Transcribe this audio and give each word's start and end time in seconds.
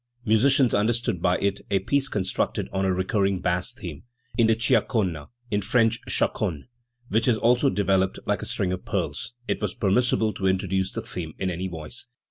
Musicians 0.25 0.73
understood 0.73 1.21
by 1.21 1.37
it 1.37 1.61
a 1.69 1.77
piece 1.77 2.07
constructed 2.07 2.67
on 2.73 2.85
a 2.85 2.91
recurring 2.91 3.37
bass 3.39 3.71
theme; 3.71 4.01
in 4.35 4.47
the 4.47 4.57
cia 4.59 4.81
cona 4.81 5.27
in 5.51 5.61
French 5.61 5.99
chaconne 6.07 6.65
which 7.09 7.27
is 7.27 7.37
also 7.37 7.69
developed 7.69 8.17
like 8.25 8.41
a 8.41 8.47
string 8.47 8.73
of 8.73 8.83
pearls, 8.83 9.33
it 9.47 9.61
was 9.61 9.75
permissible 9.75 10.33
to 10.33 10.47
introduce 10.47 10.91
the 10.91 11.03
theme 11.03 11.35
in 11.37 11.51
any 11.51 11.67
voice. 11.67 12.07